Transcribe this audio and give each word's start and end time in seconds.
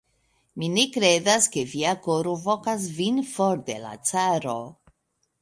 Mi 0.61 0.69
ne 0.77 0.85
kredas, 0.95 1.47
ke 1.55 1.63
via 1.73 1.91
koro 2.07 2.33
vokas 2.47 2.89
vin 2.97 3.21
for 3.35 3.63
de 3.69 3.77
la 3.87 3.95
caro. 4.13 4.59